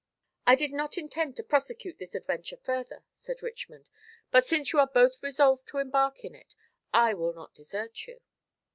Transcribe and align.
"I 0.47 0.55
did 0.55 0.71
not 0.73 0.97
intend 0.97 1.37
to 1.37 1.43
prosecute 1.43 1.99
this 1.99 2.15
adventure 2.15 2.57
further," 2.57 3.03
said 3.13 3.43
Richmond; 3.43 3.87
"but 4.31 4.47
since 4.47 4.73
you 4.73 4.79
are 4.79 4.87
both 4.87 5.21
resolved 5.21 5.67
to 5.67 5.77
embark 5.77 6.25
in 6.25 6.33
it, 6.33 6.55
I 6.91 7.13
will 7.13 7.33
not 7.33 7.53
desert 7.53 8.07
you." 8.07 8.19